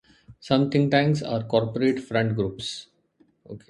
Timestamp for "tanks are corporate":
0.89-1.99